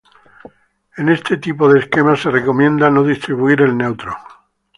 En 0.97 1.09
este 1.09 1.37
tipo 1.37 1.71
de 1.71 1.79
esquema 1.81 2.15
se 2.15 2.31
recomienda 2.31 2.89
no 2.89 3.03
distribuir 3.03 3.61
el 3.61 3.77
neutro. 3.77 4.17